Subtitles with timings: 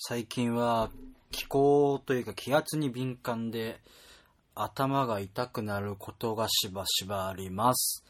[0.00, 0.90] 最近は
[1.32, 3.80] 気候というか気圧に敏感で
[4.54, 8.04] 頭が痛くなることがしばしばあります。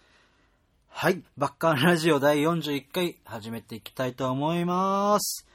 [0.89, 1.23] はい。
[1.39, 5.47] バッカーラジオ第41回始めていきたいと思います。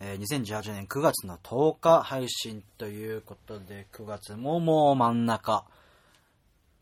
[0.00, 5.66] えー2018年9月の10日配信ということで、9月ももう真ん中。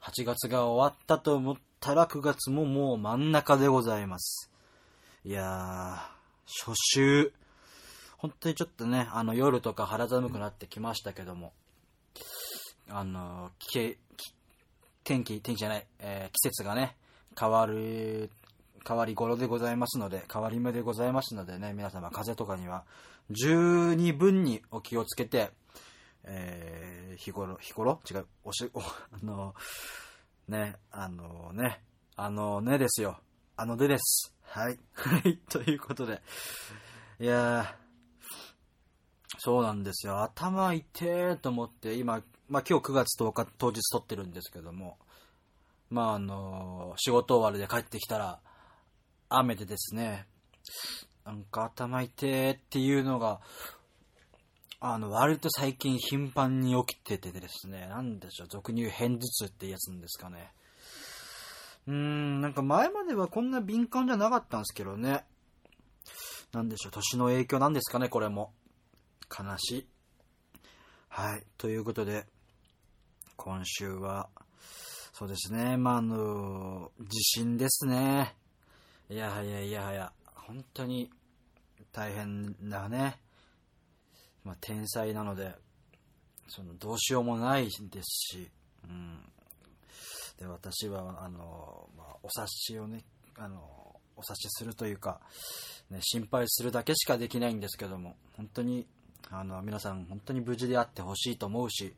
[0.02, 4.52] 8月が終わったと思ったら9月ももう真ん中でございます。
[5.24, 7.43] いやー、初秋。
[8.24, 11.52] 本当にちょっとね、あの夜とか肌寒くなってきましたけども、
[12.88, 13.50] あの、
[15.04, 16.96] 天気、天気じゃない、えー季節がね、
[17.38, 18.30] 変わる、
[18.88, 22.84] 変わり頃でございますので、変わり目でございますのでね、皆様風邪とかには
[23.30, 25.50] 十二分にお気をつけて、
[26.22, 28.00] えー日頃、日頃？
[28.10, 28.84] 違う、おし、お、 あ
[29.22, 29.54] の、
[30.48, 31.82] ね、あのね、
[32.16, 33.18] あのねですよ。
[33.58, 34.34] あのでです。
[34.44, 34.78] はい。
[34.96, 36.22] はい、ということで。
[37.20, 37.83] いやー、
[39.38, 40.22] そうなんですよ。
[40.22, 44.98] 頭痛えと思って、今、まあ今日9月10日当日撮ってるんですけども、
[45.90, 48.40] まああの仕事終わりで帰ってきたら、
[49.28, 50.26] 雨でですね、
[51.24, 53.40] なんか頭痛えっていうのが、
[54.80, 60.52] あの、割と最近頻繁に起きててですね、なんでしょう、俗に言う偏頭痛ってやつなんですかね。
[61.86, 65.24] うーん、なんか前まではこんな敏感じゃなかったんですけどね。
[66.52, 68.52] なんでしょう、年の影響なんですかね、これも。
[69.36, 69.86] 悲しい。
[71.08, 71.42] はい。
[71.58, 72.26] ということで、
[73.36, 74.28] 今週は、
[75.12, 78.36] そうですね、まあ、あの、地震ですね。
[79.10, 81.10] いやはやいやはや、本当に
[81.92, 83.20] 大変だね。
[84.44, 85.54] まあ、天才なので、
[86.48, 88.50] その、どうしようもないですし、
[88.84, 89.18] うん。
[90.38, 93.04] で、私は、あの、まあ、お察しをね、
[93.36, 95.20] あの、お察しするというか、
[95.90, 98.86] ね、心配するだけしかできないんですけども、本当に、
[99.30, 101.94] あの、皆さん本当に無事であってほしいと思うし、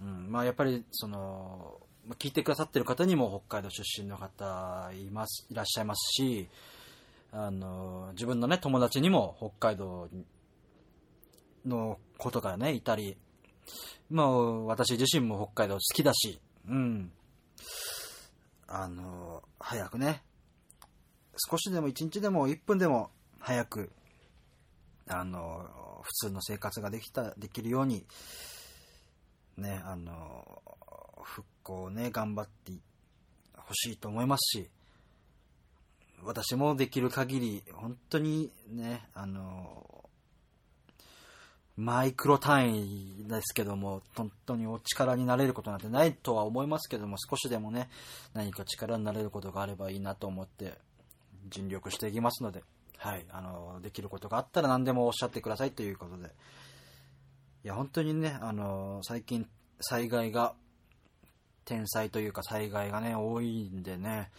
[0.00, 1.80] うん、まあやっぱり、その、
[2.18, 6.48] 聞いてくださってる方にも北海道出身の方います、いらっしゃいますし、
[7.32, 10.08] あの、自分のね、友達にも北海道
[11.66, 13.16] のことがね、いたり、
[14.10, 17.10] まあ私自身も北海道好きだし、うん。
[18.68, 20.22] あの、早くね、
[21.50, 23.90] 少しでも一日でも一分でも早く、
[25.08, 28.06] あの、普通の生活ができた、できるように、
[29.56, 30.62] ね、あの、
[31.22, 32.72] 復興をね、頑張って
[33.56, 34.70] ほしいと思いますし、
[36.22, 39.96] 私もできる限り、本当にね、あの、
[41.76, 47.90] マイクロ単位ですけども、本当にお力になれることなんてないとは思いますけども、少しでもね、
[48.32, 50.78] 何か力になれることがあればいいなと思って、
[51.48, 52.64] 尽力していきますので、
[52.98, 56.28] はい、あの、できることがあったら何でもおっしゃってくださいということで、
[57.64, 59.48] いや、本当にね、あの、最近、
[59.80, 60.54] 災害が、
[61.64, 64.30] 天災というか災害がね、多いんでね、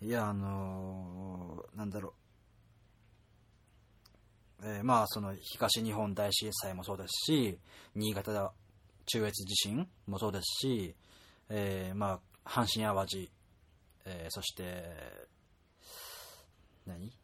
[0.00, 2.14] いや、あの、なんだろ
[4.60, 7.58] う、えーまあ、その東日本大震災もそうですし、
[7.94, 8.52] 新潟
[9.06, 10.94] 中越地震もそうですし、
[11.48, 13.30] えーまあ、阪神淡路、
[14.04, 14.84] えーそして、
[16.86, 17.21] 何？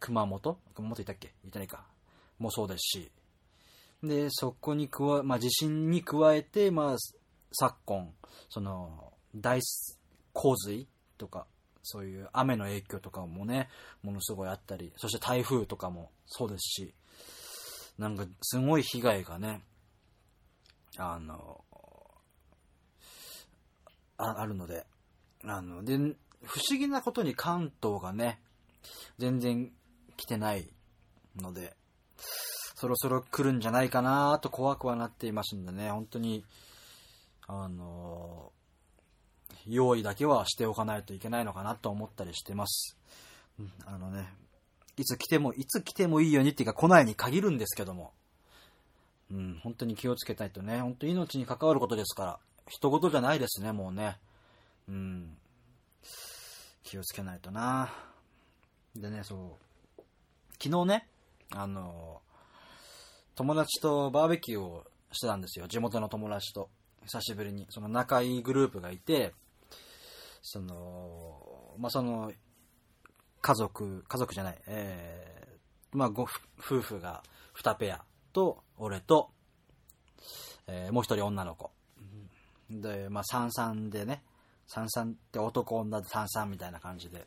[0.00, 0.58] 熊本？
[0.74, 1.34] 熊本いたっけ？
[1.46, 1.86] いたないか。
[2.38, 3.10] もそうですし。
[4.02, 6.96] で、そこに加え、まあ、地震に加えて、まあ、
[7.52, 8.12] 昨今、
[8.50, 9.60] その、大
[10.32, 10.86] 洪水
[11.16, 11.46] とか、
[11.82, 13.68] そういう雨の影響とかもね、
[14.02, 16.94] ものすごいあったり、そして台風とかもそうですし、
[17.98, 19.62] なんかすごい被害がね、
[20.98, 21.64] あの、
[24.18, 24.84] ああるので、
[25.44, 28.40] あの、で、不思議なことに関東がね、
[29.18, 29.70] 全然
[30.16, 30.68] 来てない
[31.36, 31.76] ので、
[32.74, 36.44] そろそろ来るんじゃないかなと怖くはなっていますんでね、本当に、
[37.46, 38.52] あの、
[39.66, 42.96] 用意だけはしておかないといけないのかなと思ったりしてます。
[43.58, 44.28] うんあのね、
[44.96, 48.12] いつ来ても、いつ来てもいいようにっていうか来ないに限るんですけども、
[49.30, 52.38] うん、本当に気をつけたいとね、本当に命に関わることですから、
[52.68, 54.18] 人事じゃないですね、もうね。
[54.88, 55.36] うん。
[56.82, 57.92] 気をつけないとな。
[58.94, 59.65] でね、そう。
[60.62, 61.08] 昨日ね、
[61.50, 62.22] あの、
[63.34, 65.68] 友達とバーベキューをしてたんですよ。
[65.68, 66.70] 地元の友達と。
[67.04, 67.66] 久しぶりに。
[67.70, 69.32] その仲いいグループがいて、
[70.42, 72.32] その、まあ、その、
[73.40, 76.22] 家族、家族じゃない、えー、まあ、ご
[76.58, 77.22] 夫婦が
[77.54, 78.02] 2ペア
[78.32, 79.30] と、俺と、
[80.66, 81.70] えーもう一人女の子。
[82.70, 84.22] で、まあ、三々でね、
[84.66, 87.26] 三々って男女で三々みたいな感じで、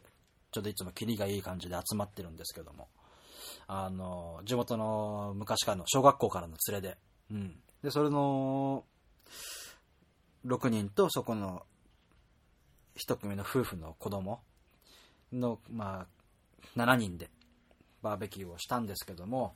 [0.52, 2.90] ちょっといつもキリがいい感じで集まってるんですけども。
[3.68, 6.98] あの、地元の昔からの小学校からの連れで、
[7.32, 7.60] うん。
[7.84, 8.84] で、それの、
[10.46, 11.64] 6人とそこの
[12.96, 14.42] 一組の夫婦の子供
[15.32, 16.08] の、ま
[16.76, 17.30] あ、7人で
[18.02, 19.56] バーベキューをしたんですけども、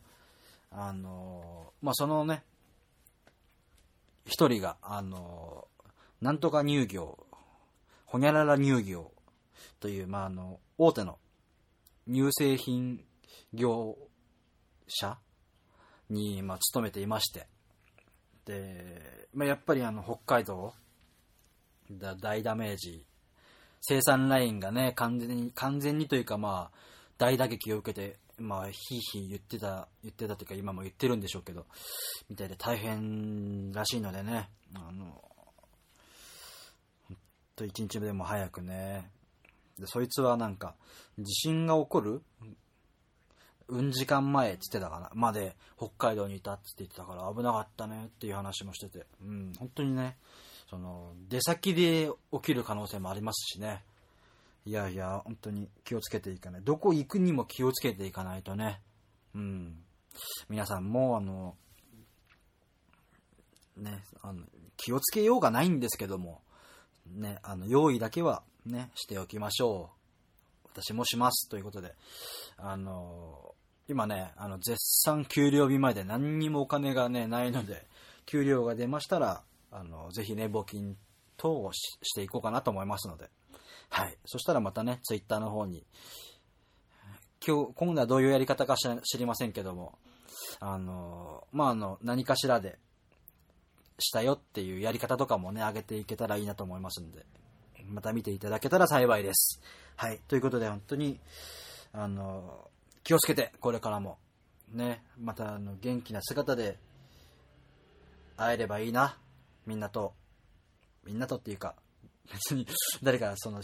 [0.71, 2.43] あの、まあ、そのね、
[4.25, 5.67] 一人が、あの、
[6.21, 7.17] なんとか乳業、
[8.05, 9.11] ほにゃらら乳業
[9.79, 11.17] という、まあ、あの、大手の
[12.07, 13.03] 乳製品
[13.53, 13.97] 業
[14.87, 15.17] 者
[16.09, 17.47] に、まあ、勤めていまして、
[18.45, 20.73] で、まあ、やっぱりあの、北海道、
[21.91, 23.05] 大ダメージ、
[23.81, 26.77] 生産ラインがね、完全に、完全にというかまあ、
[27.17, 31.65] 大打撃を受けて、まあ、ひいひい言ってた、言ってたというか、今も言ってるんでしょうけど、
[32.29, 35.05] みたいで大変らしいのでね、あの、
[37.07, 37.17] ほん
[37.55, 39.11] と一日でも早くね、
[39.77, 40.75] で、そいつはなんか、
[41.19, 42.21] 地震が起こる
[43.67, 50.17] うん時間前って言ってたかな、まで北海道にいたって言ってたから危なかったねっていう話もしてて、うん、本当にね、
[50.69, 53.83] その、出先で起きる可能性もありますしね。
[54.65, 56.61] いやいや、本当に気をつけていかない。
[56.63, 58.81] どこ行くにも気をつけていかないとね。
[59.35, 59.83] うん。
[60.49, 61.55] 皆さんも、あの、
[63.77, 64.43] ね、あの、
[64.77, 66.41] 気をつけようがないんですけども、
[67.07, 70.02] ね、あの、用意だけはね、しておきましょう。
[70.73, 71.49] 私もします。
[71.49, 71.93] ということで、
[72.57, 73.55] あの、
[73.87, 77.85] 今ね、あの、絶賛給料日前で何にもお金がね、ないので、
[78.25, 80.97] 給料が出ましたら、あの、ぜひね、募金
[81.37, 83.29] 等をしていこうかなと思いますので、
[83.89, 84.17] はい。
[84.25, 85.85] そしたらまたね、ツイッターの方に、
[87.45, 89.97] 今日、今度はどういうやり方か知りませんけども、
[90.59, 92.79] あの、まあ、あの、何かしらで、
[93.99, 97.25] したよっていうやり方とかもね、上げていけたらいいなと思いますんで、
[97.85, 99.61] また見ていただけたら幸いです。
[99.95, 100.19] はい。
[100.27, 101.19] ということで、本当に、
[101.91, 102.69] あの、
[103.03, 104.17] 気をつけて、これからも、
[104.71, 106.77] ね、また、あの、元気な姿で、
[108.35, 109.17] 会えればいいな、
[109.65, 110.13] みんなと。
[111.05, 111.75] みんなとっていうか、
[112.31, 112.65] 別に
[113.03, 113.61] 誰かその、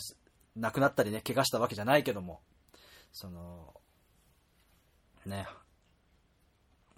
[0.56, 2.42] 亡くなったりね、怪我したわけじゃないけども、
[3.12, 3.74] その、
[5.26, 5.48] ね、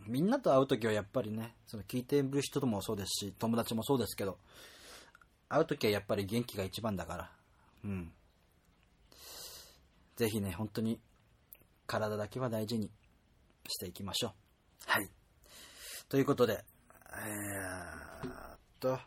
[0.07, 4.37] みんなと会うときはやっぱりね、その聞いてる人ともそうですし、友達もそうですけど、
[5.47, 7.31] 会うときはやっぱり元気が一番だから、
[7.85, 8.11] うん。
[10.15, 10.99] ぜひね、本当に
[11.87, 12.91] 体だけは大事に
[13.67, 14.31] していきましょう。
[14.85, 15.09] はい。
[16.09, 16.63] ということで、
[17.13, 18.99] えー、っと、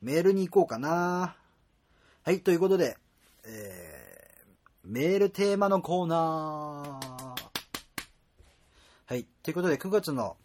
[0.00, 1.36] メールに行こうかな。
[2.22, 2.96] はい、ということで、
[3.44, 7.50] えー、メールテーマのコーナー。
[9.06, 10.36] はい、ということで9月の、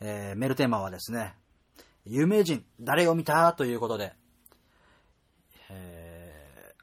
[0.00, 1.34] えー、メールテーマはですね、
[2.04, 3.52] 有名人、誰を見た？
[3.54, 4.25] ということで、えー、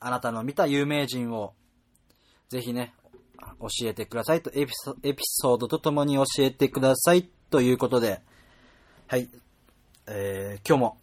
[0.06, 1.54] あなたの見た有名人を、
[2.50, 2.94] ぜひね、
[3.60, 4.72] 教えてくださいと、エピ
[5.24, 8.22] ソードとともに教えてくださいということで、
[9.08, 9.30] はい、
[10.08, 10.98] えー、今日も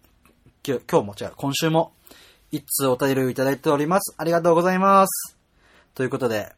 [0.63, 1.95] 今日も違う、今週も、
[2.51, 4.15] 一通お便りをいただいております。
[4.19, 5.39] ありがとうございます。
[5.95, 6.53] ということで、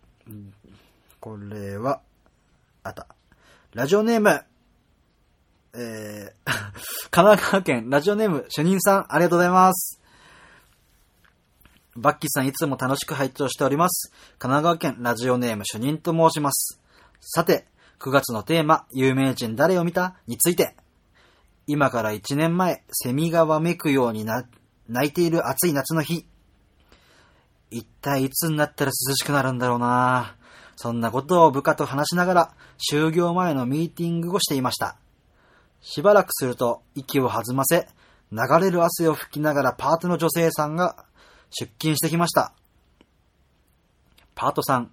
[1.20, 2.00] これは、
[2.82, 3.06] あった。
[3.74, 4.42] ラジオネーム、
[5.74, 6.50] えー、
[7.12, 10.01] 神奈川県ラジオネーム主任さん、ありがとうございます。
[11.94, 14.10] バッキーさんいつも楽しく拝聴しております。
[14.38, 16.80] 神奈川県ラジオネーム主任と申します。
[17.20, 17.66] さて、
[18.00, 20.74] 9月のテーマ、有名人誰を見たについて、
[21.66, 24.48] 今から1年前、セミがわめくようにな、
[24.88, 26.26] 泣いている暑い夏の日。
[27.70, 30.36] 一体いつになったら涼しくなるんだろうな
[30.76, 32.54] そんなことを部下と話しながら、
[32.90, 34.96] 就業前のミーティングをしていました。
[35.82, 37.86] しばらくすると、息を弾ませ、
[38.32, 41.04] 流れる汗を拭きながらパートの女性さんが
[41.52, 42.54] 出勤してきました。
[44.34, 44.90] パートさん、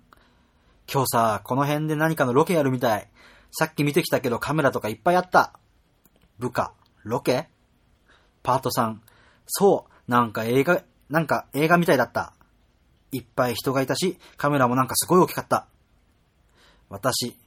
[0.92, 3.10] 今日さ、この辺で何かのロケやるみたい。
[3.52, 5.58] さっき見てきたけどカメラとかいっぱいあった。
[6.38, 6.74] 部下、
[7.04, 7.48] ロケ？
[8.44, 9.02] パートさん、
[9.48, 12.34] そう、なんか映画、なんか映画みたいだった。
[13.12, 15.68] いっぱい人がいたし、カメラもなんかすごい大きかった。
[16.90, 17.38] 私、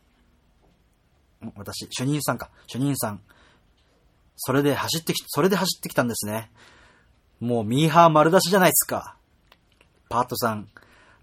[1.55, 3.21] 私、主任さんか、主任さん。
[4.37, 6.51] それで走ってき、それで走ってきたんですね。
[7.43, 9.17] もうミーハー丸出しじゃないっすか。
[10.09, 10.69] パートさん、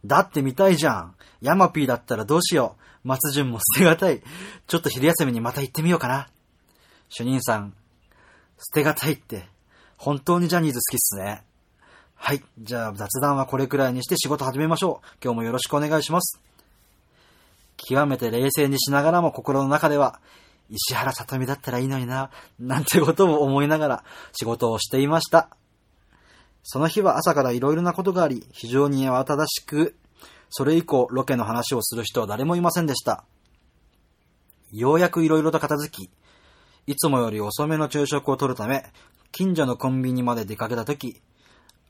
[0.04, 1.16] だって見たいじゃん。
[1.42, 3.08] ヤマピーだったらどうしよう。
[3.08, 4.22] 松潤も捨てがたい。
[4.68, 6.28] ちょっと昼休みにまた行ってみようかな。
[7.08, 7.74] 主任さん、
[8.58, 9.48] 捨てがたいって、
[9.96, 11.42] 本当にジャニーズ好きっすね。
[12.16, 12.44] はい。
[12.60, 15.08] じゃあ雑談はこれくらいにして仕事始めましょう。
[15.24, 16.42] 今日もよろしくお願いします。
[17.78, 20.20] 極めて冷静にしながらも心の中では、
[20.70, 25.50] 石原さとみだったらいいのにな、なんてことを思いながら仕事をしていました。
[26.64, 29.96] その日は朝から色々なことがあり、非常に慌ただしく、
[30.50, 33.24] それ以降、ロケの話をする人は誰もいませんでした。
[34.72, 36.10] ようやく色々と片付き、
[36.88, 38.86] いつもより遅めの昼食をとるため、
[39.32, 41.22] 近所のコンビニまで出かけたとき、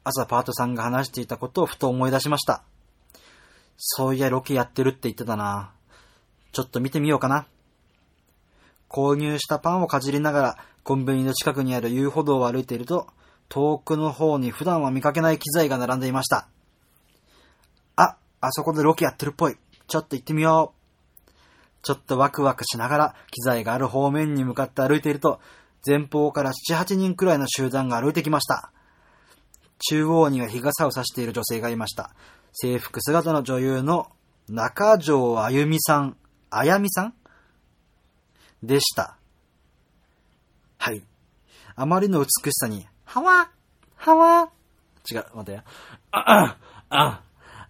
[0.04, 2.64] 朝パートさんが話していたことをふと思い出しました。
[3.78, 5.72] そういやロケやってるって言ってたな。
[6.52, 7.48] ちょっと見てみようかな。
[8.90, 13.08] 購入したパンをかじりながら、コンビニの近くにある遊歩道を歩いていると、
[13.50, 16.48] 遠くの方に普段は見かけない機材が並んでいました。
[17.96, 19.58] あ、あそこでロケやってるっぽい。
[19.88, 21.32] ちょっと行ってみよう。
[21.82, 25.40] ちょっとワクワクしながら機材がある方面に向かって歩いていると、
[25.86, 28.72] 前方から7、8人くらいの集団が歩いてきました。
[29.90, 32.12] 中央には日傘を差している女性がいました。
[32.52, 34.12] 制服姿の女優の
[34.50, 36.18] 中条あゆみさん、
[36.50, 37.14] あやみさん？
[38.62, 39.18] でした。
[40.78, 41.02] はい。
[41.76, 43.50] あまりの美しさに、はわ
[43.96, 44.52] はわ
[45.12, 45.64] 違う、待てや。
[46.12, 46.58] あ、あ、
[46.90, 47.22] あ、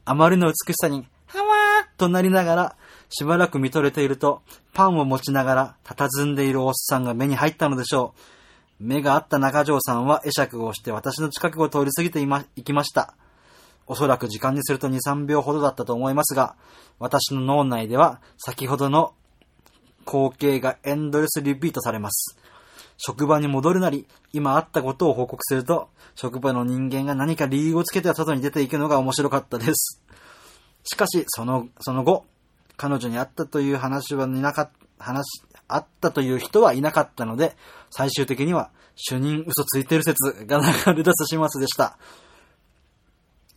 [0.03, 2.75] あまりの美しさに、はわとなりながら、
[3.08, 4.41] しばらく見とれていると、
[4.74, 8.13] パンを持ちながら、佇んでいるおっさんが目に入ったのでしょ
[8.81, 8.84] う。
[8.84, 13.13] 目があった中条さんは会釈をして私の近くを通り過ぎていま、行きました。
[13.88, 16.58] おそらく時間にすると2、3秒ほどだったと思いますが、
[17.00, 19.13] 私の脳内では先ほどの
[20.05, 22.38] 光景がエンドレスリピートされます。
[23.00, 30.03] 職場に戻るなり、今あったことを報告すると、職場の人間が何か理由をつけては外に出ていくのが面白かったです。
[30.84, 32.25] しかし、その、その後、
[32.77, 35.25] 彼女に会ったという話はなかっ話、
[35.68, 37.56] あったという人はいなかったので、
[37.89, 41.98] 最終的には、主任嘘ついてる説が流れ出す始末でした。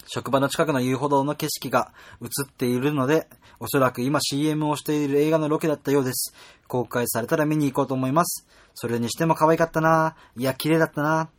[0.06, 6.34] 職場の近くの遊歩道の景色が映っているので、おそらく今 CM をしている映画のロケだったようです。
[6.68, 8.46] 公開されたら見に行こうと思います。
[8.74, 11.30] それにしても可愛かったないや、綺麗だったな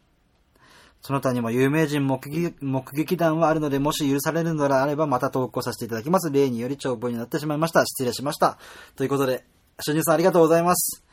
[1.02, 6.32] その他にも有名人目撃目撃談はあるので、もし許されるのであればまた投稿させていただきます。
[6.32, 7.86] 例により長文になってしまいました。
[7.86, 8.58] 失礼しました。
[8.96, 9.46] ということで、
[9.82, 11.04] 主任さんありがとうございます。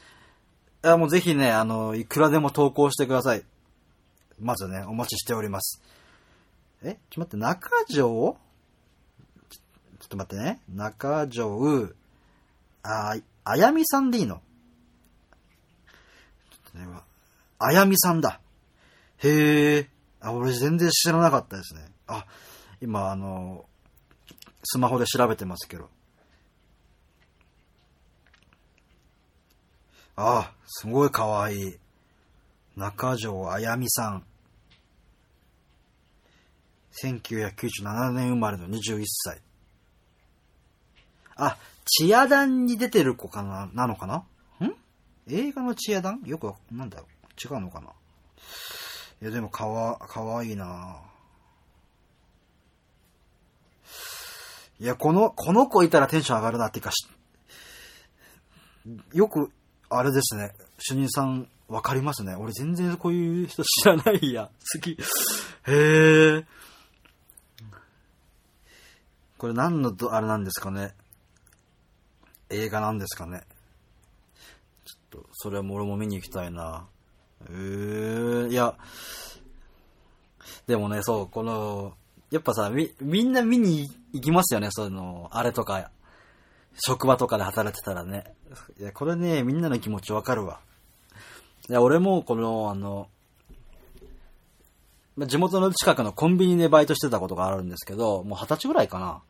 [0.84, 3.42] いや、もうぜひね、あの、いくらでも投稿してください。
[4.38, 5.82] まずね、お待ちしております。
[6.82, 8.36] えちょっと待って、中条？
[9.50, 10.60] ちょっと待ってね。
[10.72, 11.88] 中条、
[12.84, 14.40] あ、あやみさんでいいの？
[16.80, 16.87] ね、
[17.58, 18.40] あやみさんだ。
[19.18, 19.88] へえ。
[20.20, 21.82] あ、俺全然知らなかったですね。
[22.06, 22.26] あ、
[22.80, 23.66] 今あの、
[24.64, 25.88] スマホで調べてますけど。
[30.16, 31.75] あ、すごい可愛いい。
[32.76, 34.25] 中条あやみさん。
[37.02, 39.40] 1997年生まれの21歳。
[41.37, 41.56] あ、
[41.87, 44.25] チアダンに出てる子かな、なのかな？
[45.30, 47.06] 映画のチアダンよく、なんだろ
[47.42, 47.88] 違うのかな？
[49.22, 50.96] いや、でもかわ、かわいいな
[54.78, 57.06] いや、この、この子いたらテンション上がるなっていうかし、
[59.12, 59.52] よく、
[59.90, 62.34] あれですね、主任さん、わかりますね。
[62.34, 64.50] 俺全然こういう人知らないや。
[64.75, 64.92] 好き。
[64.92, 64.96] へ
[66.38, 66.46] え。
[69.38, 70.94] これ何の、あれなんですかね？
[72.49, 73.42] 映画なんですかね？
[75.10, 76.86] と、それも俺も見に行きたいな。
[77.48, 78.74] えー、いや、
[80.66, 81.94] でもね、そう、この、
[82.30, 85.90] やっぱさ、み、みんな見に行きますよね、その、あれとか、
[86.74, 88.24] 職場とかで働いてたらね。
[88.78, 90.60] いや、これね、みんなの気持ちわかるわ。
[91.68, 93.08] いや、俺も、この、あの、
[95.18, 99.22] 地元の近くのコンビニでバイトしてたことがあるんですけど、もう二十歳ぐらいかな。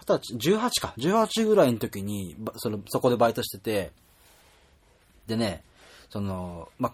[0.00, 0.94] 二十歳、18か。
[0.98, 3.92] 18ぐらいの時に、その、そこでバイトしてて、
[5.30, 5.62] でね、
[6.10, 6.92] その、ま、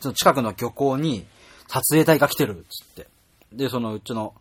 [0.00, 1.26] その近くの漁港に
[1.68, 3.06] 撮影隊が来てるっつって。
[3.52, 4.34] で、そのうちの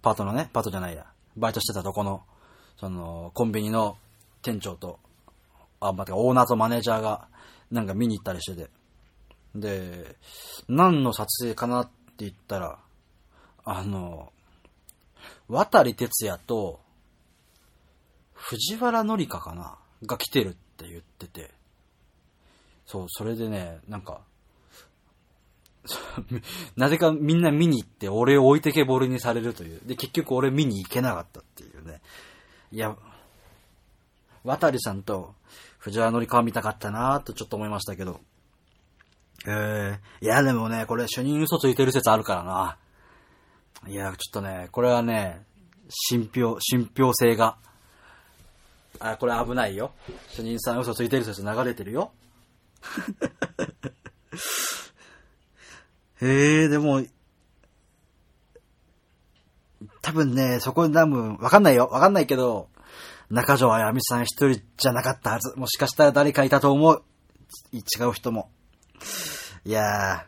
[0.00, 1.06] パートのね、パートじゃないや、
[1.36, 2.22] バイトしてたとこの、
[2.80, 3.98] その、コンビニの
[4.42, 4.98] 店長と、
[5.80, 7.28] あ、待って、オーナーとマネージャーが、
[7.70, 8.70] なんか見に行ったりしてて。
[9.54, 10.16] で、
[10.68, 11.92] 何の撮影かなって
[12.24, 12.78] 言ったら、
[13.64, 14.32] あの、
[15.48, 16.80] 渡哲也と、
[18.32, 19.78] 藤原紀香かな？
[20.04, 21.50] が来てるって言ってて。
[22.86, 24.20] そう、それでね、なんか、
[26.76, 29.80] なぜかみんな見に行って俺を置いてけぼりにされるという。
[29.84, 32.00] で、結局俺見に行けなかったっていうね。
[32.72, 32.96] いや、
[34.44, 35.34] 渡さんと
[35.78, 38.20] 藤原紀香見たかったなとちょっと思いましたけど。
[39.46, 42.78] えー、いやでもね、これ主任嘘ついてる説あるからな。
[43.88, 45.44] いや、ちょっとね、これはね、
[45.88, 47.56] 信憑、信憑性が。
[48.98, 49.92] あ、これ危ないよ。
[50.30, 52.10] 主任さん嘘ついてる説流れてるよ。
[56.22, 57.02] へえ、でも、
[60.02, 61.88] 多分ね、そこで多分、わかんないよ。
[61.90, 62.68] わかんないけど、
[63.28, 65.58] 中条あやみさん一人じゃなかったはず。
[65.58, 67.02] もしかしたら誰かいたと思う。
[67.72, 68.50] 違う人も。
[69.64, 70.24] いや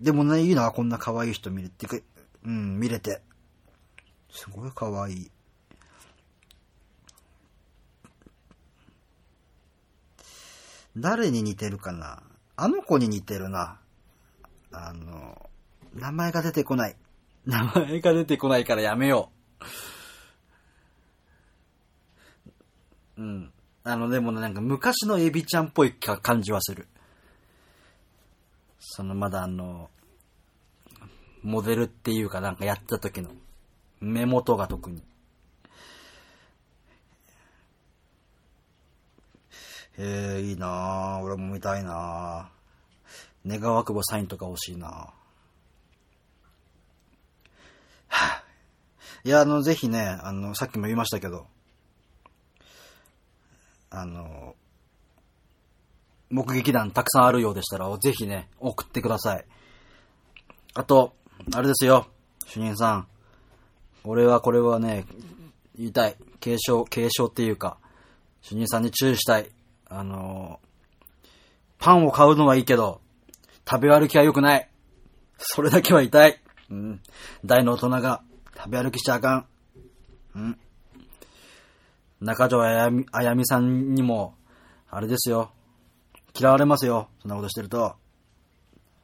[0.00, 0.04] ー。
[0.04, 2.04] でもね、いいな、こんな可愛い人見れてく、
[2.44, 3.22] うん、見れて。
[4.30, 5.30] すごい可愛い。
[10.96, 12.22] 誰に似てるかな？
[12.56, 13.78] あの子に似てるな。
[14.72, 15.48] あの、
[15.94, 16.96] 名前が出てこない。
[17.46, 19.30] 名前が出てこないからやめよ
[23.16, 23.22] う。
[23.22, 23.52] うん。
[23.84, 26.88] あの、でもなんか昔のエビちゃんっぽい感じはする。
[28.80, 29.88] そのまだあの、
[31.42, 33.30] モデルっていうかなんかやった時の
[34.00, 35.02] 目元が特に。
[40.00, 41.22] えー、いいなぁ。
[41.22, 43.58] 俺も見たいなぁ。
[43.58, 44.86] 願わくぼサインとか欲しいな。
[48.06, 51.46] はぁ、いや、あの、ぜひね、あの、さっきも言いましたけど、
[53.90, 54.54] あの、
[56.30, 59.44] 目撃談たくさんあるようでしたら、ぜひね、送ってください。
[60.74, 61.12] あと、
[61.52, 62.06] あれですよ、
[62.46, 63.08] 主任さん。
[64.04, 65.06] 俺はこれはね、
[65.76, 66.16] 言いたい。
[66.38, 67.78] 継承、継承っていうか、
[68.42, 69.50] 主任さんに注意したい。
[69.88, 70.60] あの
[71.78, 73.00] パンを買うのはいいけど、
[73.68, 74.68] 食べ歩きは良くない。
[75.38, 76.40] それだけは痛い。
[76.70, 77.00] うん。
[77.44, 78.22] 大の大人が
[78.56, 79.46] 食べ歩きしちゃあかん。
[80.34, 80.58] うん。
[82.20, 84.34] 中条あやみ、あやみさんにも、
[84.90, 85.52] あれですよ。
[86.38, 87.08] 嫌われますよ。
[87.20, 87.94] そんなことしてると。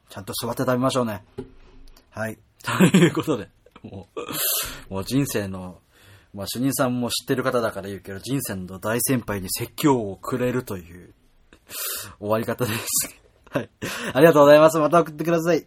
[0.09, 1.23] ちゃんと座って食べましょうね。
[2.09, 2.37] はい。
[2.63, 3.49] ということで、
[3.83, 4.09] も
[4.89, 5.79] う、もう人生の
[6.35, 11.13] まあ、主任さんも知ってる方だから言うけど、人生の大先輩に説教をくれるという
[12.19, 13.15] 終わり方です。
[13.49, 13.69] はい。
[14.13, 14.77] ありがとうございます。
[14.77, 15.65] また送ってください。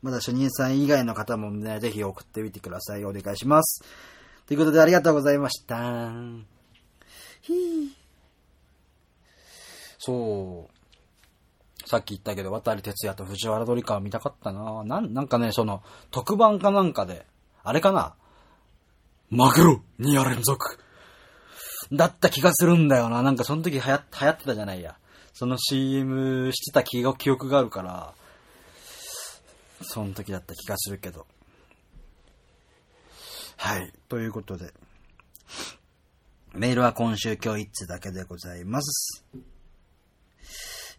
[0.00, 3.04] まだ主任さん以外の方もね、ぜひ送ってみてください。
[3.04, 3.84] お願いします。
[4.46, 6.22] ということでありがとうございました。
[7.42, 7.88] ひー。
[9.98, 11.88] そう。
[11.88, 17.26] さっき言ったけど、渡哲也と藤原紀香見たかったななん、なんかね、その、特番かなんかで、
[17.62, 18.14] あれかな？
[19.34, 20.78] マグロ !2 夜連続
[21.90, 23.22] だった気がするんだよな。
[23.22, 23.86] なんかその時流行
[24.20, 24.98] 流行ってたじゃないや。
[25.32, 28.12] その CM してた記憶があるから、
[29.80, 31.26] その時だった気がするけど。
[33.56, 33.90] はい。
[34.10, 34.74] ということで。
[36.52, 39.24] メールは今週今日一通だけでございます。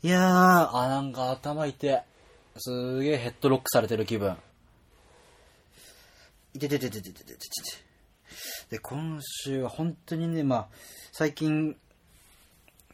[0.01, 2.03] いやー、あ、なんか頭痛い。
[2.57, 4.35] すーげえヘッドロックされてる気分。
[6.55, 7.82] いててててててててて。
[8.69, 10.67] で、今週は本当にね、まあ、
[11.11, 11.75] 最近、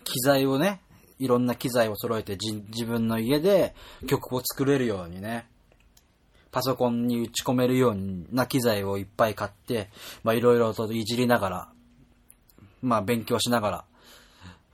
[0.04, 0.82] 機材をね、
[1.20, 3.76] いろんな機材を揃えて自分の家で
[4.08, 5.48] 曲を作れるようにね、
[6.52, 7.98] パソコンに打ち込めるよう
[8.32, 9.90] な機材をいっぱい買って、
[10.24, 11.72] まあいろいろといじりながら、
[12.82, 13.86] まあ勉強しながら、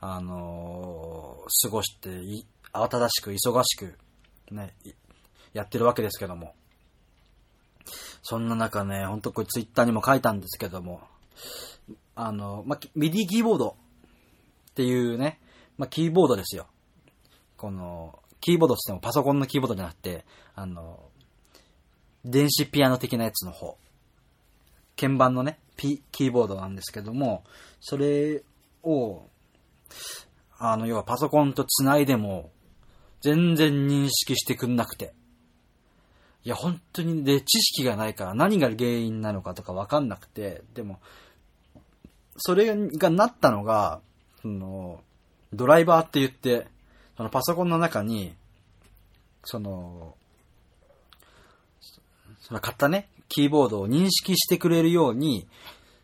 [0.01, 2.09] あのー、過ごして、
[2.71, 3.97] 慌ただしく忙しく、
[4.51, 4.73] ね、
[5.53, 6.53] やってるわけですけども。
[8.27, 10.99] そんな中ね、ほんとこれツイッターにも書いたんですけども、
[12.15, 13.77] あの、まミディキーボード
[14.71, 15.39] っていうね、
[15.77, 16.65] まキーボードですよ。
[17.55, 21.11] この、キーボードって言ってもパソコンのキーボードじゃなくて、あの、
[22.25, 23.77] 電子ピアノ的なやつの方。
[24.99, 27.43] 鍵盤のね、ピ、キーボードなんですけども、
[27.79, 28.41] それ
[28.81, 29.29] を、
[30.57, 32.49] あの、要はパソコンと繋いでも、
[33.21, 35.13] 全然認識してくんなくて。
[36.45, 40.99] いや、本当に、で、知識がないから何が原因なのかとかわかんなくて、でも、
[42.37, 43.99] それがなったのが、
[44.43, 45.01] その、
[45.53, 46.67] ドライバーって言って、
[47.17, 48.35] そのパソコンの中に、
[49.43, 50.15] その、
[52.41, 55.47] その買ったね、キーボードを認識してくれるように、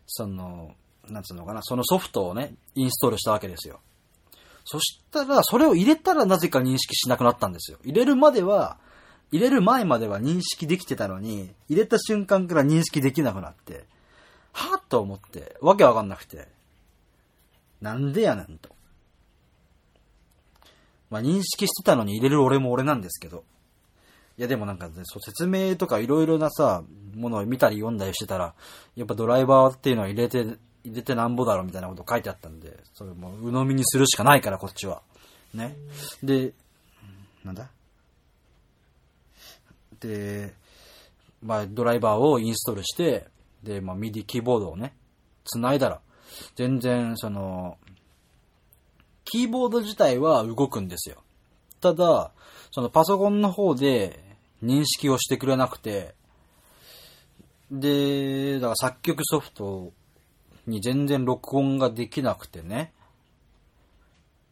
[0.08, 0.74] その、
[1.08, 3.78] なんつうのかな、そのソフトをね、インストールしたわけですよ。
[4.64, 7.78] そしたら、それを入れたらなぜか認識しなくなったんですよ。
[7.84, 8.78] 入れるまでは、
[9.32, 13.84] 入れる前までは認識できてたのに、入れた瞬間から認識できなくなって、
[14.52, 16.46] はぁと思って、わけわかんなくて、
[17.80, 18.68] なんでやねんと。
[21.10, 23.44] まあ、認識してたのに入れる俺も俺なんですけど。
[24.38, 26.82] いやでもなんか、ね、そう説明とかいろいろなさ、
[27.14, 28.54] ものを見たり読んだりしてたら、
[28.96, 35.02] やっぱドライバーっていうのは入れて、入れてなんぼだろうみたいなこと書いてあったんで、それもう鵜呑みにするしかないからこっちは。
[35.54, 35.76] ね。
[36.22, 36.52] で、
[37.44, 37.68] なんだ？
[40.02, 40.54] で、
[41.42, 43.26] まあ、ドライバーをインストールして、
[43.62, 44.94] で、まあ、ミディキーボードをね、
[45.44, 46.00] 繋いだら、
[46.56, 47.78] 全然、その、
[49.24, 51.22] キーボード自体は動くんですよ。
[51.80, 52.32] ただ、
[52.70, 56.14] そのパソコンの方で認識をしてくれなくて、
[57.70, 59.92] で、だから作曲ソフト
[60.66, 62.92] に全然録音ができなくてね。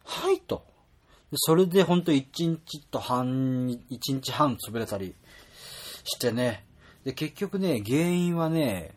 [0.05, 0.65] はいと。
[1.35, 3.79] それでほんと1日と半、1
[4.15, 5.15] 日半潰れたり
[6.11, 6.65] してね。
[7.05, 8.95] で、結局ね、原因はね、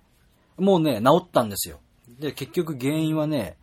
[0.58, 1.80] もうね、治ったんですよ。
[2.19, 3.56] で、結局原因はね、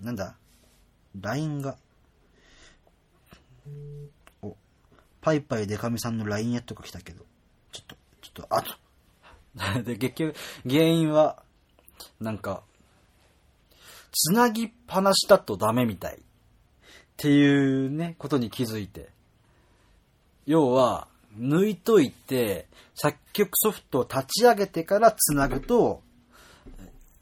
[0.00, 0.36] なんだ
[1.20, 1.76] ?LINE が。
[4.42, 4.56] お、
[5.20, 7.24] パイパイデカミさんの LINE やっとか来たけど。
[7.72, 9.82] ちょっと、ちょっと、あと。
[9.82, 10.36] で、結局、
[10.68, 11.42] 原因は、
[12.20, 12.62] なんか、
[14.12, 16.16] つなぎっぱなしだとダメみたい。
[16.16, 16.20] っ
[17.16, 19.10] ていうね、ことに気づいて。
[20.46, 26.02] 要は、抜いといて、作曲ソフトを立ち上げてから繋ぐと、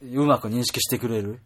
[0.03, 1.41] うまく認識してくれる。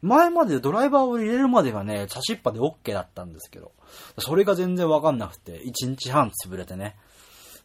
[0.00, 3.72] 前までドライバーを入れるまではね、差しっぱで OK だったんですけど、
[4.18, 6.96] それが全然わかんなくて、1日半潰れてね。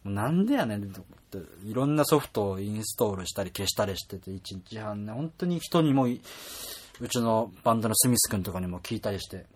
[0.04, 9.46] なんでやねんって、いろんなソフトをインストールしたり消したりしてて、1日半ね、本当に人にも、うちのバンドのスミス君とかにも聞いたりして、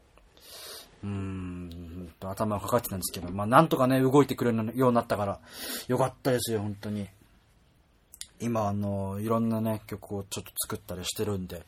[1.03, 5.41] うん、頭がかかってたんですけど、まあなんとかね、動いてくれるようになったから、
[5.89, 7.09] よかったですよ、本当に。
[8.41, 11.63] 今、あの、いろんなね、曲をちょっと作ったりしてるんで、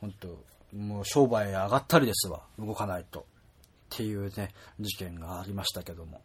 [0.00, 3.20] 本当もう商売上がったりですわ、動かないと。
[3.20, 3.24] っ
[3.94, 6.22] ていうね、事件がありましたけども。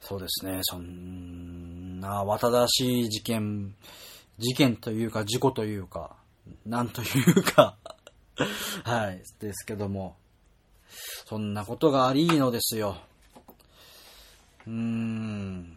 [0.00, 3.74] そうですね、そんな、綿だしい事件、
[4.38, 6.16] 事件というか、事故というか、
[6.64, 7.76] なんというか
[8.84, 10.16] はい、ですけども、
[11.26, 12.96] そんなことがありのですよ。
[14.66, 15.76] うーん。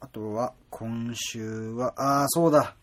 [0.00, 2.74] あとは、今週は、ああ、そうだ。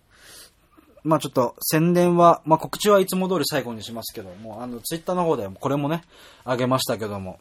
[1.03, 6.01] まあちょっと宣伝は、まあ告知はいつも通り最後にしますけども、あの、ツイッターの方でこれもね、
[6.43, 7.39] あげましたけども、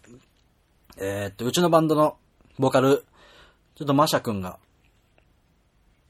[0.99, 2.17] えー、っと、うちのバンドの
[2.59, 3.05] ボーカル、
[3.75, 4.59] ちょっとマシャ君が、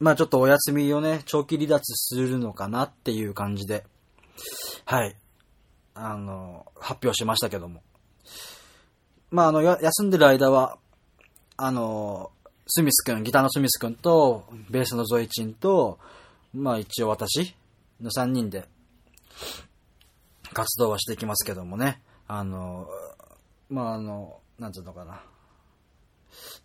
[0.01, 3.85] まあちょっとお休みをね、長期離脱するのかなっていう感じで、
[4.85, 5.17] はい。
[5.95, 7.83] あの、発表しましたけども。
[9.31, 10.79] まあ、あの、休んでる間は、
[11.57, 12.31] あの、
[12.67, 15.99] スミス君、ギターのスミス君と、ベースのゾイチンと、
[16.53, 17.55] まあ一応私
[18.01, 18.65] の3人で
[20.53, 22.01] 活動はしていきますけどもね。
[22.27, 22.89] あの、
[23.69, 25.21] まああの、なんつうのかな。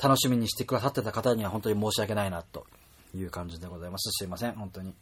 [0.02, 2.66] 楽しみにしてくださってた方には本当に申し訳ないなと
[3.14, 4.10] いう感じでございます。
[4.12, 4.96] すいません、本当に。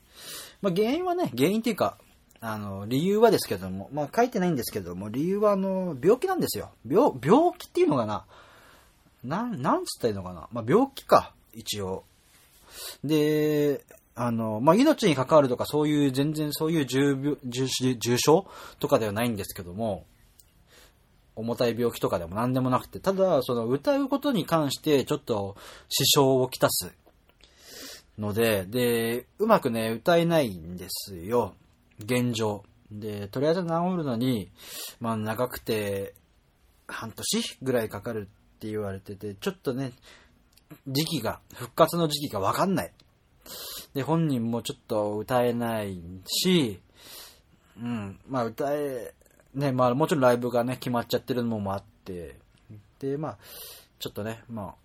[0.62, 1.98] まあ原因はね、原因っていうか、
[2.39, 6.71] あの、理由はですけども、まあ書いてないんですけども、理由はあの、病気なんですよ。
[6.88, 8.26] 病、病気っていうのかな？
[9.23, 10.47] なん、なんつったらいいのかな？
[10.52, 12.04] まあ病気か、一応。
[13.04, 18.47] で、あの、まあ命に関わるとかそういう、全然そういう重重重症
[18.80, 20.06] とかではないんですけども、
[21.36, 25.56] 重たい病気とかでも何でもなくて、ただ、その歌うことに関してちょっと
[25.88, 26.91] 支障をきたす
[28.17, 31.54] ので、で、うまくね、歌えないんですよ。
[32.00, 32.64] 現状。
[32.92, 34.50] で、とりあえず治るのに、
[35.00, 36.14] まあ長くて
[36.88, 39.92] 半年ぐらいかかるって言われてて、ちょっとね、
[40.88, 42.94] 時期が、復活の時期がわかんない。
[43.94, 46.82] で、本人もちょっと歌えないし、
[47.78, 49.14] うん、まあ歌え、
[49.54, 52.40] ね、まあもちろんライブがね、決まっちゃってるのもあって、
[53.00, 53.38] で、まあ、
[54.00, 54.76] ちょっとね、ま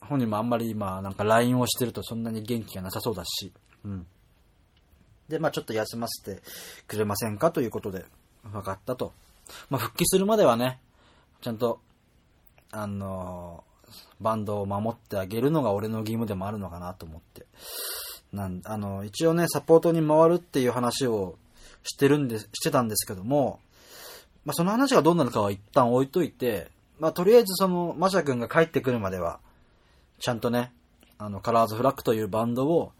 [0.00, 3.52] あ、本人もあんまり今、なんか LINE をしてるとそんなに元気がなさそうだし、
[3.84, 4.06] うん。
[5.28, 6.42] で、まあちょっと休ませて
[6.86, 8.04] くれませんかということで、
[8.44, 9.12] 分かったと。
[9.70, 10.80] まあ復帰するまではね、
[11.40, 11.80] ちゃんと、
[12.70, 13.62] あの
[14.20, 17.46] バンドを守ってあげるのが俺の義務でもあるのかなと思って。
[18.32, 21.38] なんあの、一応ね、サポートに回るっていう話を
[21.84, 23.60] してるんで、してたんですけども、
[24.44, 29.38] まあその話がどうなるかは一旦置いといて、まあとりあえずその、マシャ君が帰ってくるまでは、
[30.18, 30.72] ちゃんとね、
[31.18, 32.92] あの、カラーズフラッグというバンドを、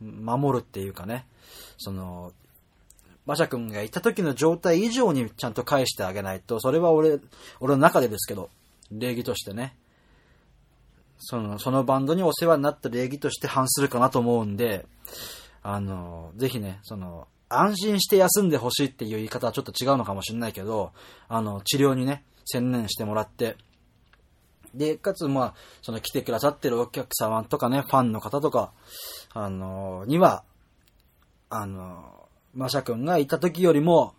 [0.00, 1.26] 守るっていうかね、
[1.78, 2.32] その、
[3.26, 7.18] 馬車君がいた時の状態以上にちゃんと返してあげないと、それは俺、
[7.60, 8.50] 俺の中でですけど、
[8.90, 9.76] 礼儀としてね、
[11.18, 14.86] その、そのバンドにお世話になった礼儀として反するかなと思うんで、
[15.62, 20.92] あの、ぜひね、その、安心して休んでほしいっていう言い方はちょっと違うのかもしれないけど、
[21.28, 23.56] あの、治療にね、専念してもらって、
[24.74, 28.72] で、かつ、まあ、その来てくださってるお客様とかね、ファンの方とか、
[29.32, 30.44] あの、には、
[31.48, 34.14] あの、マシャ君がいた時よりも、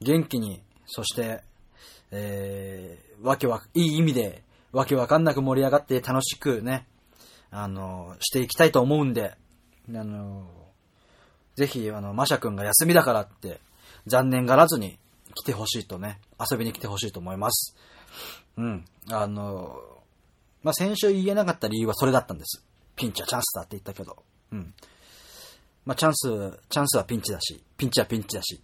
[0.00, 1.42] 元気に、そして、
[2.10, 6.86] えー、わけわ、いい意味で、わけわかんなく盛り上がって楽しくね、
[7.50, 9.34] あの、していきたいと思うんで、
[9.88, 10.48] あの、
[11.54, 13.60] ぜひ、あの、マシャ君が休みだからって、
[14.06, 14.98] 残念がらずに
[15.34, 17.76] 来てほしいとね、遊びに来てほしいと思います。
[18.56, 18.84] うん。
[19.10, 19.80] あの、
[20.62, 22.64] まあ、先週言えなかった理由はそれだったんです。
[22.96, 24.22] ピンチはチャンスだって言ったけど。
[24.52, 24.74] うん。
[25.84, 28.60] まあ、チャンス、チャンスはピンチだし、ピンチはピンチだし。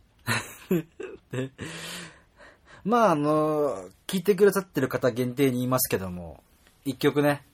[1.31, 1.51] で
[2.85, 6.43] まあ、あの、聞いてくださってる方限定に言いますけども、
[6.85, 7.45] 一曲ね、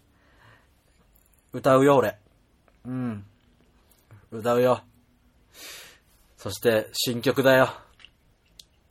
[1.53, 2.17] 歌うよ、俺。
[2.85, 3.27] うん。
[4.31, 4.83] 歌うよ。
[6.37, 7.71] そして、新曲だよ。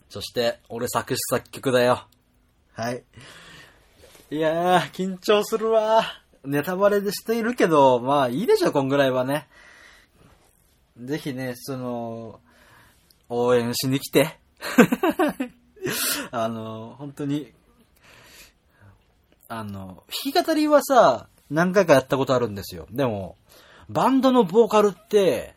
[0.09, 2.05] そして、俺作詞作曲だよ。
[2.75, 3.03] はい。
[4.31, 6.03] いやー、緊張するわ。
[6.43, 9.47] ネタバレでしているけど、まあいいでしょ、こんぐらいはね。
[11.01, 12.41] ぜひね、その、
[13.29, 14.37] 応援しに来て。
[16.31, 17.53] あの、本当に、
[19.47, 22.87] あの、弾き語りはさ、何回かやったことあるんですよ。
[22.91, 23.37] でも、
[23.87, 25.55] バンドのボーカルって、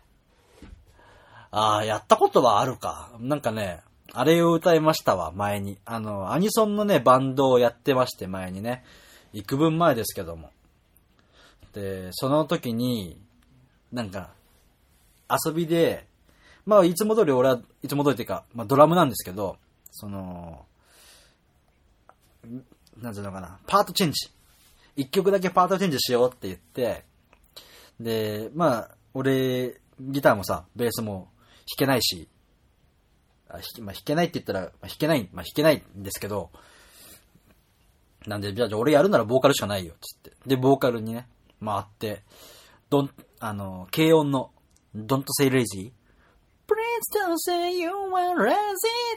[1.51, 3.11] ああ、やったことはあるか。
[3.19, 3.81] なんかね、
[4.13, 5.79] あれを歌いましたわ、前に。
[5.85, 8.85] あの、アニソンのね、バンドをやってまして、前にね。
[9.33, 10.51] 幾分前ですけども。
[11.75, 13.21] で、その時に、
[13.93, 14.31] なんか、
[15.29, 16.07] 遊びで、
[16.65, 19.59] まあ、いつも通り俺は、いつも通りっていうか、まあ、ドラムなんですけど、
[19.91, 20.65] その、
[23.01, 24.31] なんていうのかな、パートチェンジ。
[24.97, 27.05] 一曲だけパートチェンジしようって言って、
[28.01, 31.29] で、まあ、俺、ギターもさ、ベースも
[31.69, 32.29] 弾けないし、
[33.49, 36.51] あ弾まあ、弾けないって言ったら、まあ、弾けない、まあ、弾けないんですけど、
[38.27, 40.33] なんで、じゃあ、じゃあ俺やるならボーカルしかないよ、つって。
[40.47, 41.29] で、ボーカルにね、
[41.65, 42.23] 回って、
[42.91, 44.51] どん、あの、軽音の、
[44.95, 45.93] Don't say lazy,
[46.69, 48.53] Please don't say you are lazy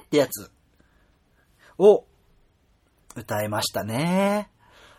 [0.04, 0.50] ってやつ
[1.78, 2.06] を
[3.16, 4.50] 歌いましたね。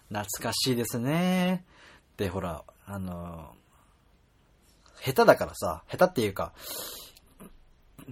[0.08, 1.64] 懐かしいですね。
[2.18, 3.54] で、ほら、あの、
[5.02, 6.52] 下手だからさ、下手っていうか、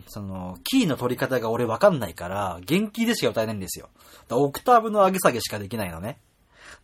[0.06, 3.88] その、キーの取り方が俺わかんないから、元気でしか歌えないんですよ。
[4.28, 6.18] だオクターブの上げ下げしかできないのね。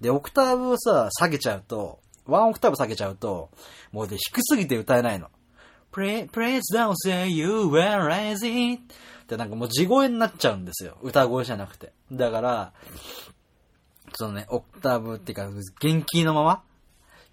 [0.01, 3.51] で、オクターブをさ、下げちゃうと、ワンオクターブ下げちゃうと、
[3.93, 5.31] もうで低すぎて歌えないの。
[5.93, 6.29] Please
[6.75, 8.81] don't say you were lazy っ
[9.27, 10.99] てなんかもう地声になっちゃうんですよ。
[11.01, 11.93] 歌声じゃなくて。
[12.13, 12.73] だから、
[14.15, 15.49] そのね、オクターブっていうか、
[15.81, 16.63] 元気のまま？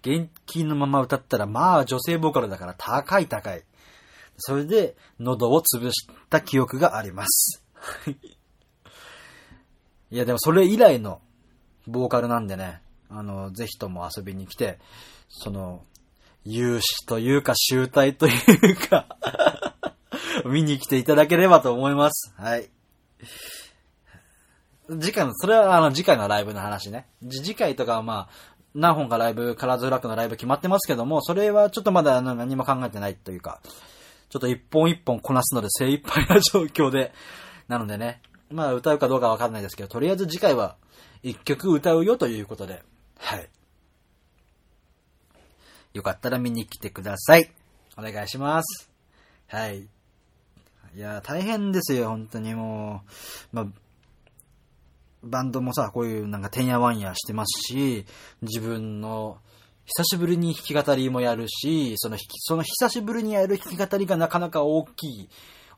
[0.02, 3.64] 元気のまま歌ったら、まあ女性ボーカルだから高い高い。
[4.36, 7.62] それで、喉を潰した記憶があります。
[10.10, 11.20] いや、でもそれ以来の
[11.86, 14.78] ボーカルなんでね、あの、ぜひとも遊びに来て、
[15.28, 15.84] その、
[16.44, 18.32] 有志というか集大とい
[18.72, 19.16] うか
[20.44, 22.34] 見に来ていただければと思います。
[22.36, 22.68] はい。
[25.00, 27.06] 次回の、それはあの次回のライブの話ね。
[27.30, 33.60] 次回とかはまあ、何本かライブ、カラーズフラッグのライブ決まってますけども、それはちょっとまだ何も考えてないというか、
[34.34, 37.12] ちょっと一本一本こなすので精一杯な状況で、
[37.68, 38.20] なのでね、
[38.50, 40.74] まあ歌うかどうかわかんないですけど、とりあえず次回は
[41.22, 42.82] 一曲歌うよということで、
[43.16, 43.48] はい。
[45.92, 47.48] よかったら見に来てください。
[47.96, 48.90] お願いします。
[49.46, 49.82] はい。
[49.82, 49.86] い
[50.96, 53.02] や、大変ですよ、本当にも
[53.52, 53.56] う。
[53.56, 53.66] まあ、
[55.22, 58.04] バンドもさ、こういうなんかてんやわんやしてますし、
[58.42, 59.38] 自分の
[59.86, 65.28] 久しぶりに弾き語りもやるし、その弾き、その久しぶりにやる弾き語りがなかなか大きい、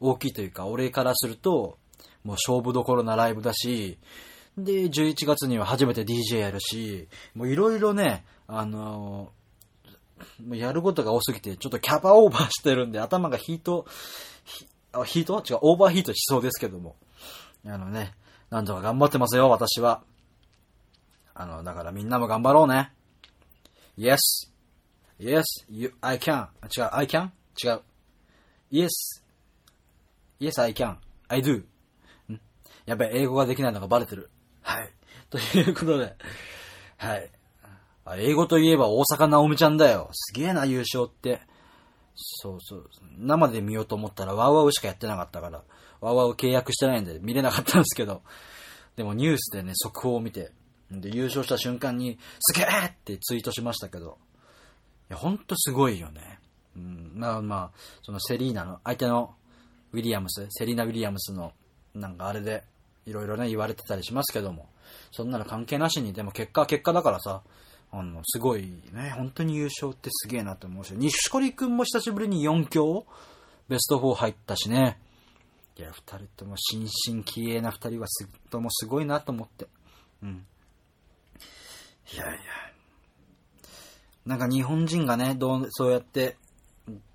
[0.00, 1.78] 大きいというか、俺からすると、
[2.22, 3.98] もう勝負どころなライブだし、
[4.56, 9.32] で、11月には初めて DJ やるし、もういろいろね、あの
[10.44, 13.86] もうやることが多すぎて、ちょっとキャパオーバーしてるんで、頭がヒート、
[14.44, 14.66] ヒ
[15.04, 15.42] ヒート？
[15.46, 16.96] 違う、オーバーヒートしそうですけども。
[17.66, 18.14] あのね、
[18.50, 20.02] なんとか頑張ってますよ、私は。
[21.34, 22.92] あの、だからみんなも頑張ろうね。
[23.96, 24.18] Yes.
[25.18, 26.48] Yes, you, I can.
[26.76, 27.30] 違う、I can?
[27.62, 27.80] 違う。
[28.70, 28.88] Yes.
[30.38, 30.96] Yes, I can.
[31.28, 31.64] I do.
[32.28, 32.40] ん？
[32.84, 34.30] やべえ、英語ができないのがバレてる。
[34.62, 34.92] はい。
[35.30, 36.14] ということで、
[36.98, 37.30] はい。
[38.04, 40.10] あ英語といえば大阪なおみちゃんだよ。
[40.12, 41.40] すげえな、優勝って。
[42.14, 42.90] そうそう。
[43.18, 45.64] 生で見ようと思ったらワウワウしかやってなかったから、
[46.00, 48.22] ワウワウ契約してないんで見れなかったんですけど、
[48.94, 50.52] でもニュースでね、速報を見て、
[50.90, 54.18] で、優勝した瞬間に、すげえってツイートしましたけど、
[55.10, 56.38] いや、ほんとすごいよね。
[56.76, 59.34] うん、まあまあ、そのセリーナの、相手の
[59.92, 61.52] ウィリアムス、セリーナ・ウィリアムスの、
[61.94, 62.64] なんかあれで、
[63.06, 64.68] いろいろね、言われてたりしますけども、
[65.10, 67.42] そんなの関係なしに、でも結果は結果だからさ、
[67.92, 73.06] あの、すごいね、本当に優勝ってすげえなと思うし、西堀くんも久しぶりに4強
[73.68, 74.98] ベスト4入ったしね。
[75.78, 79.66] いや、二人とも新進気鋭な二人はす、ともすごいなと思って。
[80.22, 80.46] うん。
[82.12, 82.40] いやいや。
[84.24, 86.36] なんか日本人がね、どう、そうやって、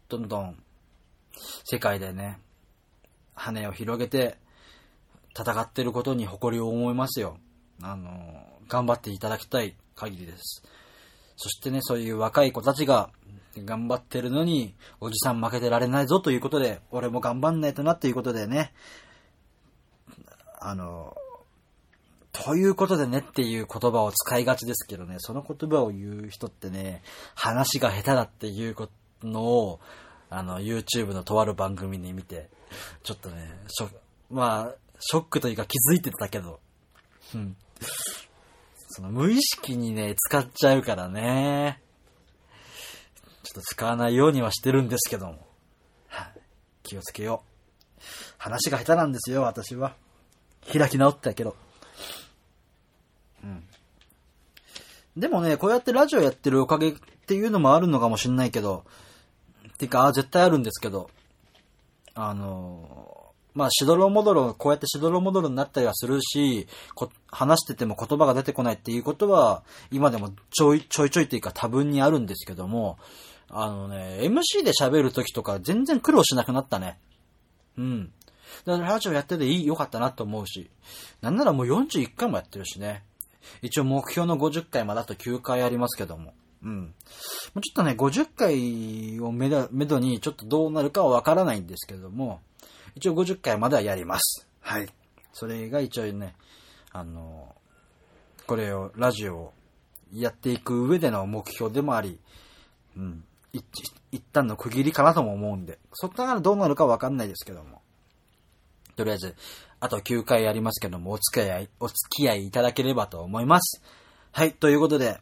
[0.08, 0.56] どんどん、
[1.66, 2.40] 世界でね、
[3.34, 4.38] 羽を広げて、
[5.38, 7.38] 戦ってることに誇りを思いますよ。
[7.82, 10.64] あの、頑張っていただきたい限りです。
[11.38, 13.10] そしてね、そういう若い子たちが
[13.58, 18.74] 頑張ってるのに、おじさん負けてられないぞということで、俺も頑張んないとなということでね、
[20.60, 21.16] あの、
[22.32, 27.04] ということでねっていう言葉を使いがちですけどね、その言葉を言う人ってね、
[27.36, 28.76] 話が下手だっていう
[29.24, 29.80] のを、
[30.30, 32.50] あの、YouTube のとある番組に見て、
[33.04, 33.89] ちょっとね、ショ
[34.30, 36.60] まあ、ショックというか気づいてたけど、
[37.36, 37.56] うん。
[38.89, 41.82] その無意識にね、使っちゃうからね。
[43.44, 45.48] ちょっと使わないようにはしてるんですけども。
[46.84, 48.02] 気をつけよう。
[48.38, 49.96] 話が下手なんですよ、私は。
[50.72, 51.56] 開き直ったけど。
[53.44, 53.64] うん。
[55.18, 56.94] でもね、こうやってラジオやってるおかげっ
[57.28, 58.86] ていうのもあるのかもしんないけど、
[59.78, 61.10] てか、あ、絶対あるんですけど、
[62.14, 66.68] あのまあ、しどろもどろ、こうやってしどろもどろになったりはするし、
[67.28, 72.98] 話してても言葉が出てこないっていうことは、今でもちょいちょいちょいっていうか多分にあるんですけども、
[73.50, 76.98] あのね、MC で喋るときとか全然苦労しなくなったね。
[77.78, 78.12] うん。
[78.66, 80.70] だからラジオやってていい、よかったなと思うし。
[81.22, 83.04] なんならもう41回もやってるしね。
[83.62, 86.34] 一応目標の50回まだと9回ありますけども。
[86.64, 86.94] うん。
[87.04, 92.40] ちょっとね、50回をめどめどにちょっとどうなるかはわからないんですけども、
[92.96, 94.48] 一応50回まではやります。
[94.62, 94.88] はい。
[95.34, 96.36] それが一応ね、
[96.92, 97.56] あの、
[98.46, 99.54] これを、ラジオを
[100.14, 102.20] やっていく上での目標でもあり、
[102.98, 103.24] うん、
[103.54, 103.64] 一
[104.12, 107.82] 一旦の区切りかなとも思うんで、そっからどうなるかわかんないですけども。
[108.96, 109.36] とりあえず、
[109.82, 113.82] あと9回やりますけども、お付き合い、お付き合いいただければと思います。
[114.32, 115.20] はい、ということで、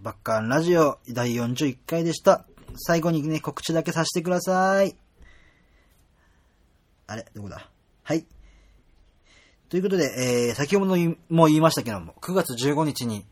[0.00, 2.44] バッカーンラジオ第41回でした。
[2.76, 4.96] 最後にね、告知だけさせてください。
[7.06, 7.70] あれどこだ？
[8.02, 8.26] はい。
[9.68, 10.96] ということで、えー、先ほど
[11.28, 13.24] も言いましたけども、9月15日に、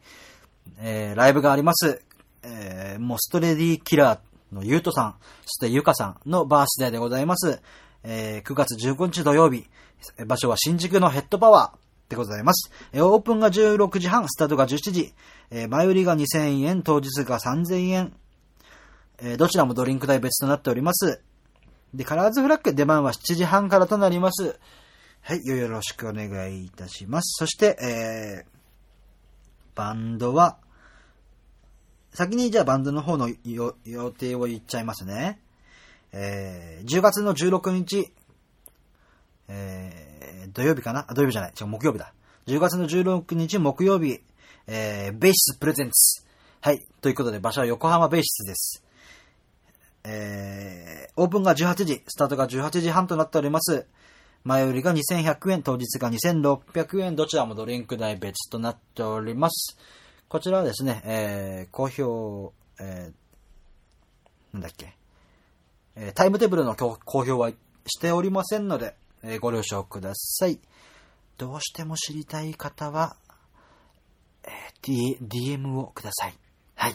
[0.79, 2.01] えー、ライブがあります。
[2.45, 7.61] えー、モストレディキラーのゆうとさん、そしてゆかさんのバースデーでございます。
[8.05, 9.67] えー、9月15日土曜日、
[10.27, 12.71] 場所は新宿のヘッドパワーでございます。
[12.93, 15.15] え、オープンが16時半、スタートが17時、
[15.51, 18.13] え、前売りが2000円、当日が3000円、
[19.19, 21.23] え、どちらもドリンク代別となっております。
[21.95, 24.59] で、カラーズフラッグ出番は7時半からとなります。
[25.23, 27.39] はい、よろしくお願いいたします。
[27.39, 28.47] そして、えー、
[29.75, 30.59] バンドは、
[32.13, 35.41] 先にじゃあバンドの方の予定を言っちゃいますね。
[36.13, 38.13] えー、10月の16日、
[39.49, 41.53] えー、土曜日かな、土曜日じゃない。
[41.59, 42.13] 違う、木曜日だ。
[42.47, 44.21] 10月の16日木曜日、
[44.67, 46.25] えー、ベーシスプレゼンツ。
[46.61, 46.87] はい。
[47.01, 48.85] ということで、場所は横浜ベーシスです。
[50.05, 53.87] えー、オープンが18時、スタートが18時半となっております。
[54.45, 59.79] 前売りが2100円、当日が2600円、どちらもドリンク代別となっております。
[60.29, 64.97] こちらはですね、えー、好評、えー、なんだっけ、
[65.97, 67.51] えー、タイムテーブルの公表は
[67.87, 70.59] しておりませんので、えー、ご了承ください。
[71.39, 73.17] どうしても知りたい方は、
[74.45, 74.51] えー、
[74.83, 75.19] D、
[75.57, 76.35] DM をください。
[76.77, 76.95] はい。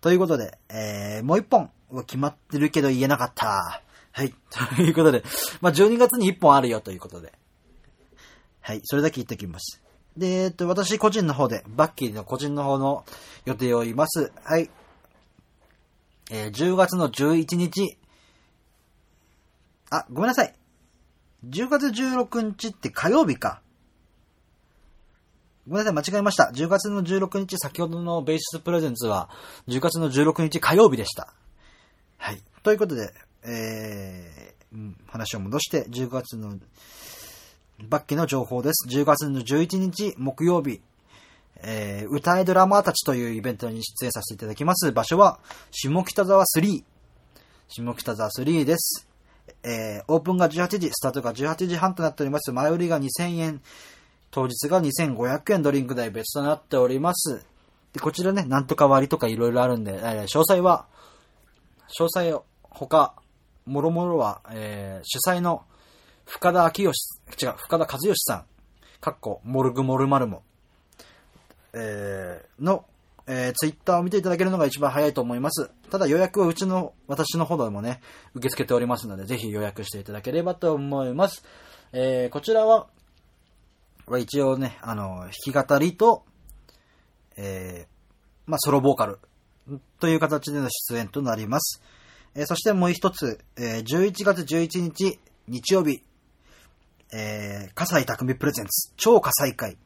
[0.00, 3.82] ということで、えー、もう一本は決まってるけど言えなかった。
[4.12, 4.34] はい。
[4.76, 5.24] ということで、
[5.60, 7.32] まあ、12月に1本あるよということで。
[8.60, 8.80] はい。
[8.84, 9.82] それだけ言っておきます。
[10.16, 13.04] で、えっと、私個人の方で、バッキーの個人の方の
[13.46, 14.32] 予定を言います。
[14.44, 14.68] はい。
[16.30, 17.96] えー、10月の11日。
[19.90, 20.59] あ、ごめんなさい。
[21.46, 23.62] 10月16日って火曜日か。
[25.68, 26.50] ごめんなさい、間違えました。
[26.54, 29.30] 10月の16日、先ほどのベーシスプレゼンツは、
[29.68, 31.32] 10月の16日火曜日でした。
[32.18, 32.42] はい。
[32.62, 33.12] ということで、
[33.44, 36.58] えー、話を戻して、10月の、
[37.88, 38.88] バッキの情報です。
[38.88, 40.80] 10月の11日木曜日、
[41.62, 44.92] えー、歌いドラマーたちというイベントに出演させていただきます。
[44.92, 46.84] 場所は、下北沢3。
[47.68, 49.09] 下北沢3です。
[49.62, 52.52] えー、オープンが18時、スタートが18時半となっております。
[52.52, 53.60] 前売りが2000円、
[54.30, 57.44] 当日が2500円ドリンク代別となっております。
[57.92, 60.86] で、こちらね、なんとか割とかいろいろあるんで、えー、詳細は、
[61.98, 63.14] 詳細を、他、
[63.66, 65.64] もろもろは、えー、主催の
[66.24, 68.44] 深田明義、違う、深田和義さん、
[69.00, 70.42] かっこ、モルグモルマルモ、
[71.72, 72.84] えー、の、
[73.26, 75.70] えー、ツイッターを見ていただけるのが一番早いと思います。
[75.90, 78.00] ただ予約はうちの、私の方でもね、
[78.34, 81.44] 受け付けておりますので、ぜひ予約していただければと思います。
[81.92, 82.88] えー、こちらは、
[84.06, 86.24] は一応ね、あの、弾き語りと、
[87.36, 89.18] えー、まあ、ソロボーカル
[90.00, 91.82] という形での出演となります。
[92.34, 96.02] えー、そしてもう一つ、えー、11月11日、日曜日、
[97.12, 99.76] えー、笠井匠プレゼンツ、超火災会。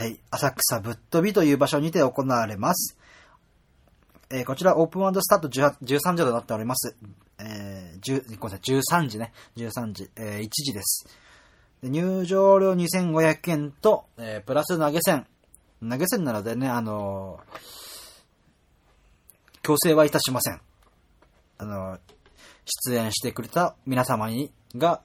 [0.00, 2.96] はい、浅草ぶっ飛びという場所にて行われます。
[4.30, 6.96] えーこちらオープンスタート13時となっております。
[7.38, 9.34] えー、10ごめんなさい、13時ね。
[9.58, 11.06] 13時、えー1時です。
[11.82, 15.26] で入場料2500円と、えープラス投げ銭。
[15.86, 17.58] 投げ銭なのでね、あのー
[19.60, 20.62] 強制はいたしません。
[21.58, 22.00] あのー
[22.88, 25.02] 出演してくれた皆様に、が、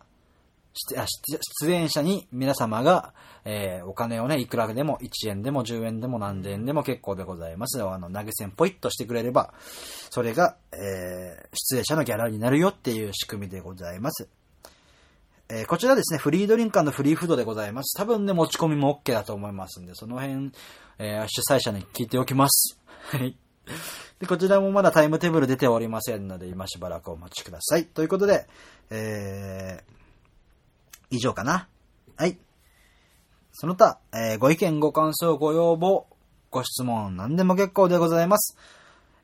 [0.75, 3.13] 出演者に皆様が、
[3.45, 7.81] えーお金をね、いくらでも、1円でも10円でも何円でも結構でございます。
[7.81, 9.53] あの、投げ銭ポイッとしてくれれば、
[10.09, 14.27] それが、えー出演者のギャラになるよっていう仕組みでございます。
[15.47, 17.97] えーこちらですね、フリードリンクフリーフードでございます。
[17.97, 20.51] 多分ね、持ち込みも OK だと思いますんで、その辺、
[20.97, 22.77] えー主催者に聞いておきます。
[23.11, 23.37] はい。
[24.27, 27.85] こちらもまだタイムテーブル出ておりませんので、今しばらくお待ちください。
[27.85, 28.47] ということで、
[28.89, 29.95] えー、
[31.09, 31.67] 以上かな。
[32.17, 32.37] はい。
[33.51, 36.07] その他、えーご意見、ご感想、ご要望、
[36.51, 38.57] ご質問、何でも結構でございます。